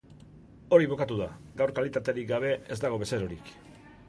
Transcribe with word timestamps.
Hori 0.77 0.87
bukatu 0.93 1.17
da, 1.19 1.27
gaur 1.61 1.75
kalitaterik 1.81 2.29
gabe 2.35 2.55
ez 2.77 2.83
dago 2.87 3.01
bezerorik. 3.05 3.55